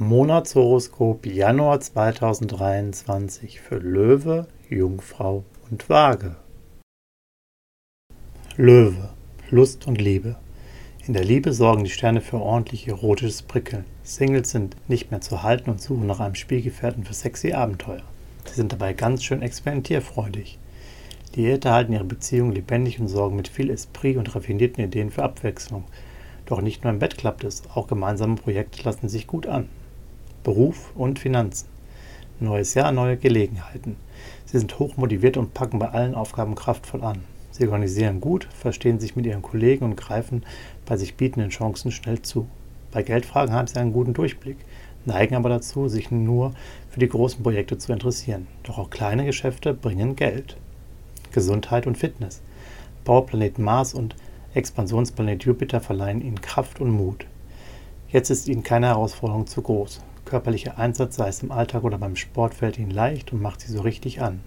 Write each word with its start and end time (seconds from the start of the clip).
Monatshoroskop 0.00 1.26
Januar 1.26 1.80
2023 1.80 3.60
für 3.60 3.78
Löwe, 3.78 4.46
Jungfrau 4.70 5.42
und 5.72 5.88
Waage. 5.88 6.36
Löwe, 8.56 9.08
Lust 9.50 9.88
und 9.88 10.00
Liebe. 10.00 10.36
In 11.04 11.14
der 11.14 11.24
Liebe 11.24 11.52
sorgen 11.52 11.82
die 11.82 11.90
Sterne 11.90 12.20
für 12.20 12.36
ordentlich 12.36 12.86
erotisches 12.86 13.42
Prickeln. 13.42 13.86
Singles 14.04 14.52
sind 14.52 14.76
nicht 14.88 15.10
mehr 15.10 15.20
zu 15.20 15.42
halten 15.42 15.68
und 15.68 15.82
suchen 15.82 16.06
nach 16.06 16.20
einem 16.20 16.36
Spielgefährten 16.36 17.02
für 17.02 17.14
sexy 17.14 17.52
Abenteuer. 17.52 18.04
Sie 18.44 18.54
sind 18.54 18.72
dabei 18.72 18.92
ganz 18.92 19.24
schön 19.24 19.42
experimentierfreudig. 19.42 20.60
Liierte 21.34 21.72
halten 21.72 21.92
ihre 21.92 22.04
Beziehung 22.04 22.52
lebendig 22.52 23.00
und 23.00 23.08
sorgen 23.08 23.34
mit 23.34 23.48
viel 23.48 23.68
Esprit 23.68 24.16
und 24.16 24.32
raffinierten 24.32 24.84
Ideen 24.84 25.10
für 25.10 25.24
Abwechslung. 25.24 25.82
Doch 26.46 26.60
nicht 26.60 26.84
nur 26.84 26.92
im 26.92 27.00
Bett 27.00 27.18
klappt 27.18 27.42
es, 27.42 27.64
auch 27.74 27.88
gemeinsame 27.88 28.36
Projekte 28.36 28.84
lassen 28.84 29.08
sich 29.08 29.26
gut 29.26 29.48
an. 29.48 29.68
Beruf 30.48 30.92
und 30.94 31.18
Finanzen. 31.18 31.68
Neues 32.40 32.72
Jahr, 32.72 32.90
neue 32.90 33.18
Gelegenheiten. 33.18 33.96
Sie 34.46 34.58
sind 34.58 34.78
hochmotiviert 34.78 35.36
und 35.36 35.52
packen 35.52 35.78
bei 35.78 35.90
allen 35.90 36.14
Aufgaben 36.14 36.54
kraftvoll 36.54 37.04
an. 37.04 37.20
Sie 37.50 37.66
organisieren 37.66 38.22
gut, 38.22 38.48
verstehen 38.58 38.98
sich 38.98 39.14
mit 39.14 39.26
ihren 39.26 39.42
Kollegen 39.42 39.84
und 39.84 39.96
greifen 39.96 40.46
bei 40.86 40.96
sich 40.96 41.16
bietenden 41.16 41.50
Chancen 41.50 41.92
schnell 41.92 42.22
zu. 42.22 42.48
Bei 42.92 43.02
Geldfragen 43.02 43.52
haben 43.52 43.66
sie 43.66 43.76
einen 43.76 43.92
guten 43.92 44.14
Durchblick, 44.14 44.56
neigen 45.04 45.34
aber 45.34 45.50
dazu, 45.50 45.86
sich 45.86 46.10
nur 46.10 46.54
für 46.88 47.00
die 47.00 47.10
großen 47.10 47.42
Projekte 47.42 47.76
zu 47.76 47.92
interessieren. 47.92 48.46
Doch 48.62 48.78
auch 48.78 48.88
kleine 48.88 49.26
Geschäfte 49.26 49.74
bringen 49.74 50.16
Geld. 50.16 50.56
Gesundheit 51.30 51.86
und 51.86 51.98
Fitness. 51.98 52.40
Bauplanet 53.04 53.58
Mars 53.58 53.92
und 53.92 54.16
Expansionsplanet 54.54 55.44
Jupiter 55.44 55.82
verleihen 55.82 56.22
ihnen 56.22 56.40
Kraft 56.40 56.80
und 56.80 56.90
Mut. 56.90 57.26
Jetzt 58.08 58.30
ist 58.30 58.48
ihnen 58.48 58.62
keine 58.62 58.86
Herausforderung 58.86 59.46
zu 59.46 59.60
groß. 59.60 60.00
Körperlicher 60.28 60.78
Einsatz, 60.78 61.16
sei 61.16 61.28
es 61.28 61.42
im 61.42 61.50
Alltag 61.50 61.84
oder 61.84 61.96
beim 61.96 62.14
Sport, 62.14 62.52
fällt 62.52 62.78
ihnen 62.78 62.90
leicht 62.90 63.32
und 63.32 63.40
macht 63.40 63.62
sie 63.62 63.72
so 63.72 63.80
richtig 63.80 64.20
an. 64.20 64.40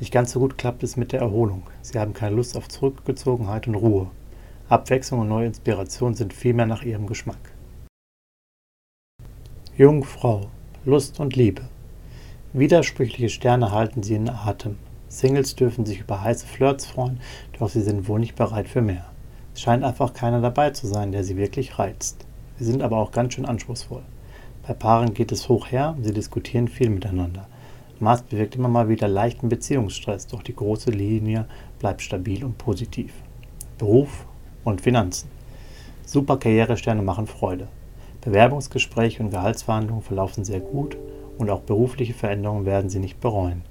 Nicht 0.00 0.12
ganz 0.12 0.32
so 0.32 0.40
gut 0.40 0.58
klappt 0.58 0.82
es 0.82 0.96
mit 0.96 1.12
der 1.12 1.20
Erholung. 1.20 1.62
Sie 1.82 1.98
haben 2.00 2.14
keine 2.14 2.34
Lust 2.34 2.56
auf 2.56 2.68
Zurückgezogenheit 2.68 3.68
und 3.68 3.76
Ruhe. 3.76 4.10
Abwechslung 4.68 5.20
und 5.20 5.28
neue 5.28 5.46
Inspiration 5.46 6.14
sind 6.14 6.32
vielmehr 6.32 6.66
nach 6.66 6.82
ihrem 6.82 7.06
Geschmack. 7.06 7.52
Jungfrau, 9.76 10.48
Lust 10.84 11.20
und 11.20 11.36
Liebe. 11.36 11.62
Widersprüchliche 12.52 13.28
Sterne 13.28 13.70
halten 13.70 14.02
sie 14.02 14.16
in 14.16 14.28
Atem. 14.28 14.78
Singles 15.08 15.54
dürfen 15.54 15.86
sich 15.86 16.00
über 16.00 16.22
heiße 16.22 16.46
Flirts 16.46 16.86
freuen, 16.86 17.20
doch 17.56 17.68
sie 17.68 17.82
sind 17.82 18.08
wohl 18.08 18.18
nicht 18.18 18.34
bereit 18.34 18.66
für 18.68 18.82
mehr. 18.82 19.06
Es 19.54 19.60
scheint 19.60 19.84
einfach 19.84 20.12
keiner 20.12 20.40
dabei 20.40 20.70
zu 20.70 20.88
sein, 20.88 21.12
der 21.12 21.22
sie 21.22 21.36
wirklich 21.36 21.78
reizt. 21.78 22.26
Sie 22.58 22.64
sind 22.64 22.82
aber 22.82 22.96
auch 22.96 23.12
ganz 23.12 23.34
schön 23.34 23.46
anspruchsvoll. 23.46 24.02
Bei 24.66 24.72
Paaren 24.72 25.12
geht 25.12 25.30
es 25.30 25.50
hoch 25.50 25.70
her, 25.70 25.94
sie 26.00 26.14
diskutieren 26.14 26.68
viel 26.68 26.88
miteinander. 26.88 27.46
Mars 28.00 28.22
bewirkt 28.22 28.56
immer 28.56 28.68
mal 28.68 28.88
wieder 28.88 29.08
leichten 29.08 29.50
Beziehungsstress, 29.50 30.26
doch 30.26 30.42
die 30.42 30.56
große 30.56 30.90
Linie 30.90 31.46
bleibt 31.78 32.00
stabil 32.00 32.42
und 32.42 32.56
positiv. 32.56 33.12
Beruf 33.76 34.24
und 34.64 34.80
Finanzen. 34.80 35.28
Super 36.06 36.38
Karrieresterne 36.38 37.02
machen 37.02 37.26
Freude. 37.26 37.68
Bewerbungsgespräche 38.22 39.22
und 39.22 39.30
Gehaltsverhandlungen 39.30 40.02
verlaufen 40.02 40.44
sehr 40.44 40.60
gut 40.60 40.96
und 41.36 41.50
auch 41.50 41.60
berufliche 41.60 42.14
Veränderungen 42.14 42.64
werden 42.64 42.88
sie 42.88 43.00
nicht 43.00 43.20
bereuen. 43.20 43.64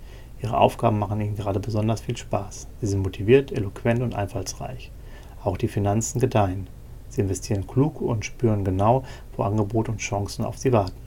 Ihre 0.43 0.57
Aufgaben 0.57 0.99
machen 0.99 1.21
ihnen 1.21 1.35
gerade 1.35 1.59
besonders 1.59 2.01
viel 2.01 2.17
Spaß. 2.17 2.67
Sie 2.81 2.87
sind 2.87 3.01
motiviert, 3.01 3.51
eloquent 3.51 4.03
und 4.03 4.13
einfallsreich. 4.13 4.91
Auch 5.43 5.57
die 5.57 5.69
Finanzen 5.69 6.19
gedeihen. 6.19 6.67
Sie 7.13 7.21
investieren 7.21 7.67
klug 7.67 8.01
und 8.01 8.25
spüren 8.25 8.65
genau, 8.65 9.03
wo 9.37 9.43
Angebote 9.43 9.91
und 9.91 9.99
Chancen 9.99 10.43
auf 10.43 10.57
sie 10.57 10.73
warten. 10.73 10.97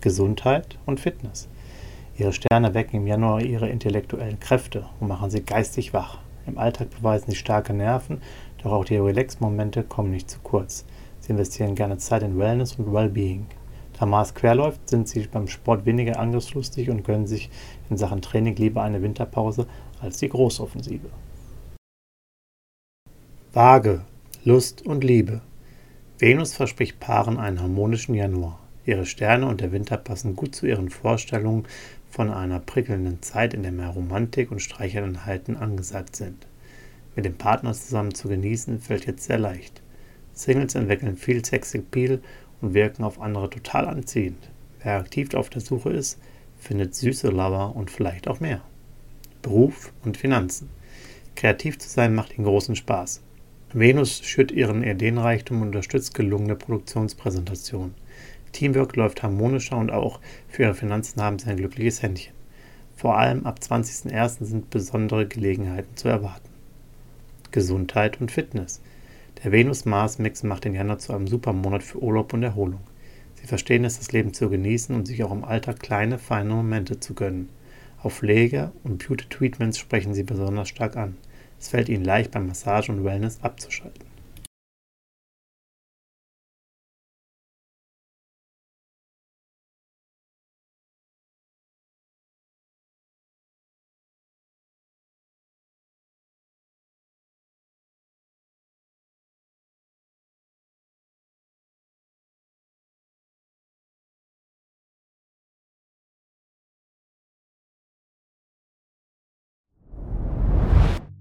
Gesundheit 0.00 0.76
und 0.84 0.98
Fitness. 0.98 1.46
Ihre 2.18 2.32
Sterne 2.32 2.74
wecken 2.74 2.96
im 2.96 3.06
Januar 3.06 3.40
ihre 3.40 3.68
intellektuellen 3.68 4.40
Kräfte 4.40 4.86
und 4.98 5.06
machen 5.06 5.30
sie 5.30 5.42
geistig 5.44 5.94
wach. 5.94 6.18
Im 6.48 6.58
Alltag 6.58 6.90
beweisen 6.90 7.30
sie 7.30 7.36
starke 7.36 7.72
Nerven, 7.72 8.20
doch 8.64 8.72
auch 8.72 8.84
die 8.84 8.96
Relax-Momente 8.96 9.84
kommen 9.84 10.10
nicht 10.10 10.28
zu 10.28 10.40
kurz. 10.40 10.84
Sie 11.20 11.30
investieren 11.30 11.76
gerne 11.76 11.98
Zeit 11.98 12.24
in 12.24 12.36
Wellness 12.36 12.74
und 12.74 12.92
Wellbeing. 12.92 13.46
Da 13.96 14.04
Mars 14.06 14.34
querläuft, 14.34 14.88
sind 14.88 15.06
sie 15.06 15.28
beim 15.28 15.46
Sport 15.46 15.86
weniger 15.86 16.18
angriffslustig 16.18 16.90
und 16.90 17.04
gönnen 17.04 17.28
sich 17.28 17.48
in 17.90 17.96
Sachen 17.96 18.22
Training 18.22 18.56
lieber 18.56 18.82
eine 18.82 19.02
Winterpause 19.02 19.68
als 20.00 20.18
die 20.18 20.28
Großoffensive. 20.28 21.10
Waage 23.52 24.04
Lust 24.46 24.84
und 24.84 25.04
Liebe. 25.04 25.40
Venus 26.18 26.52
verspricht 26.52 27.00
Paaren 27.00 27.38
einen 27.38 27.62
harmonischen 27.62 28.14
Januar. 28.14 28.60
Ihre 28.84 29.06
Sterne 29.06 29.46
und 29.46 29.62
der 29.62 29.72
Winter 29.72 29.96
passen 29.96 30.36
gut 30.36 30.54
zu 30.54 30.66
ihren 30.66 30.90
Vorstellungen 30.90 31.64
von 32.10 32.30
einer 32.30 32.60
prickelnden 32.60 33.22
Zeit, 33.22 33.54
in 33.54 33.62
der 33.62 33.72
mehr 33.72 33.88
Romantik 33.88 34.50
und 34.50 34.60
Streicheleinheiten 34.60 35.56
angesagt 35.56 36.14
sind. 36.14 36.46
Mit 37.16 37.24
dem 37.24 37.38
Partner 37.38 37.72
zusammen 37.72 38.14
zu 38.14 38.28
genießen 38.28 38.80
fällt 38.80 39.06
jetzt 39.06 39.24
sehr 39.24 39.38
leicht. 39.38 39.80
Singles 40.34 40.74
entwickeln 40.74 41.16
viel 41.16 41.42
Sexappeal 41.42 42.20
und 42.60 42.74
wirken 42.74 43.02
auf 43.02 43.22
andere 43.22 43.48
total 43.48 43.86
anziehend. 43.86 44.50
Wer 44.82 44.98
aktiv 44.98 45.32
auf 45.32 45.48
der 45.48 45.62
Suche 45.62 45.88
ist, 45.88 46.20
findet 46.58 46.94
süße 46.94 47.28
Lover 47.28 47.74
und 47.74 47.90
vielleicht 47.90 48.28
auch 48.28 48.40
mehr. 48.40 48.60
Beruf 49.40 49.94
und 50.04 50.18
Finanzen. 50.18 50.68
Kreativ 51.34 51.78
zu 51.78 51.88
sein 51.88 52.14
macht 52.14 52.36
ihnen 52.36 52.44
großen 52.44 52.76
Spaß. 52.76 53.23
Venus 53.76 54.20
schürt 54.22 54.52
ihren 54.52 54.84
Ideenreichtum 54.84 55.60
und 55.60 55.66
unterstützt 55.66 56.14
gelungene 56.14 56.54
Produktionspräsentationen. 56.54 57.96
Teamwork 58.52 58.94
läuft 58.94 59.24
harmonischer 59.24 59.76
und 59.76 59.90
auch 59.90 60.20
für 60.48 60.62
ihre 60.62 60.74
Finanzen 60.74 61.20
haben 61.20 61.40
sie 61.40 61.50
ein 61.50 61.56
glückliches 61.56 62.00
Händchen. 62.00 62.34
Vor 62.94 63.18
allem 63.18 63.44
ab 63.44 63.58
20.01. 63.60 64.44
sind 64.44 64.70
besondere 64.70 65.26
Gelegenheiten 65.26 65.96
zu 65.96 66.06
erwarten. 66.06 66.48
Gesundheit 67.50 68.20
und 68.20 68.30
Fitness. 68.30 68.80
Der 69.42 69.50
Venus-Mars-Mix 69.50 70.44
macht 70.44 70.66
den 70.66 70.74
Januar 70.74 71.00
zu 71.00 71.12
einem 71.12 71.26
super 71.26 71.52
Monat 71.52 71.82
für 71.82 72.00
Urlaub 72.00 72.32
und 72.32 72.44
Erholung. 72.44 72.80
Sie 73.34 73.48
verstehen 73.48 73.84
es, 73.84 73.98
das 73.98 74.12
Leben 74.12 74.32
zu 74.32 74.48
genießen 74.50 74.94
und 74.94 75.06
sich 75.06 75.24
auch 75.24 75.32
im 75.32 75.42
Alltag 75.42 75.80
kleine, 75.80 76.20
feine 76.20 76.54
Momente 76.54 77.00
zu 77.00 77.14
gönnen. 77.14 77.48
Auf 78.00 78.18
Pflege 78.18 78.70
und 78.84 79.04
Beauty-Treatments 79.04 79.78
sprechen 79.78 80.14
sie 80.14 80.22
besonders 80.22 80.68
stark 80.68 80.96
an. 80.96 81.16
Es 81.58 81.68
fällt 81.68 81.88
ihnen 81.88 82.04
leicht, 82.04 82.30
beim 82.30 82.46
Massage 82.46 82.90
und 82.92 83.04
Wellness 83.04 83.38
abzuschalten. 83.42 84.13